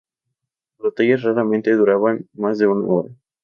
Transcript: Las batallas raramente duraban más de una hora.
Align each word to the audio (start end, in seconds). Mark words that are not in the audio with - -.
Las 0.79 0.93
batallas 0.93 1.21
raramente 1.21 1.75
duraban 1.75 2.27
más 2.33 2.57
de 2.57 2.65
una 2.65 2.87
hora. 2.87 3.09